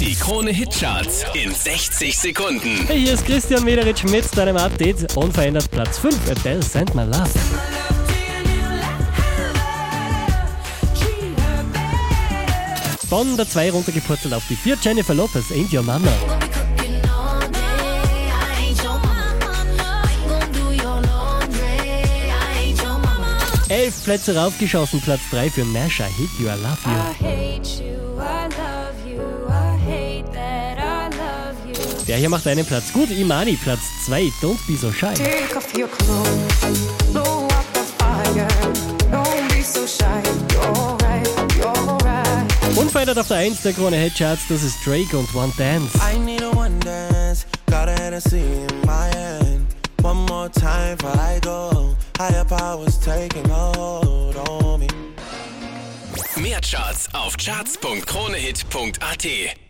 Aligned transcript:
Die 0.00 0.14
Krone 0.14 0.50
Hitcharts 0.50 1.24
in 1.34 1.54
60 1.54 2.16
Sekunden. 2.16 2.86
Hey, 2.86 3.00
hier 3.00 3.14
ist 3.14 3.24
Christian 3.24 3.64
Mederitsch 3.64 4.04
mit 4.04 4.24
deinem 4.36 4.56
Update. 4.56 5.16
Unverändert 5.16 5.70
Platz 5.70 5.98
5, 5.98 6.30
Adele 6.30 6.62
Send 6.62 6.94
My 6.94 7.04
Love. 7.04 7.30
Von 13.08 13.36
der 13.36 13.48
2 13.48 13.70
runtergepurzelt 13.70 14.34
auf 14.34 14.42
die 14.50 14.56
4, 14.56 14.76
Jennifer 14.82 15.14
Lopez, 15.14 15.50
Ain't 15.50 15.72
Your 15.72 15.82
Mama. 15.82 16.12
Elf 23.68 24.04
Plätze 24.04 24.36
raufgeschossen, 24.36 25.00
Platz 25.00 25.22
3 25.30 25.50
für 25.50 25.64
Nasha, 25.64 26.04
Hit 26.04 26.30
You, 26.38 26.46
I 26.46 26.52
Love 26.62 26.78
You. 26.84 28.15
Der 32.08 32.16
hier 32.18 32.28
macht 32.28 32.46
einen 32.46 32.64
Platz 32.64 32.92
gut, 32.92 33.10
Imani, 33.10 33.56
Platz 33.56 33.80
2, 34.06 34.30
Don't 34.40 34.58
Be 34.68 34.76
So 34.76 34.92
Shy. 34.92 35.12
Take 35.14 35.56
off 35.56 35.74
your 35.76 35.88
clothes, 35.88 36.86
blow 37.12 37.48
up 37.48 37.64
the 37.74 37.80
fire. 37.98 38.46
Don't 39.10 39.48
be 39.48 39.60
so 39.62 39.84
shy. 39.86 40.22
You're 40.52 40.96
right, 41.02 41.26
you're 41.56 41.98
right. 42.04 42.46
Unverändert 42.76 43.18
auf 43.18 43.26
der 43.26 43.38
1 43.38 43.62
der 43.62 43.72
Krone 43.72 43.96
Headcharts, 43.96 44.42
das 44.48 44.62
ist 44.62 44.86
Drake 44.86 45.16
und 45.16 45.34
One 45.34 45.52
Dance. 45.58 45.98
I 45.98 46.16
need 46.18 46.42
a 46.42 46.50
one 46.50 46.78
dance, 46.80 47.44
got 47.66 47.88
a 47.88 47.92
Hennessy 47.92 48.42
in 48.42 48.68
my 48.84 49.08
hand. 49.16 49.66
One 50.02 50.24
more 50.26 50.48
time 50.48 50.96
before 50.96 51.18
I 51.18 51.40
go. 51.40 51.96
Higher 52.18 52.44
powers 52.44 53.00
taking 53.00 53.48
hold 53.48 54.36
on 54.48 54.78
me. 54.78 54.86
Mehr 56.36 56.60
Charts 56.60 57.08
auf 57.12 57.36
charts.kronehit.at. 57.36 59.65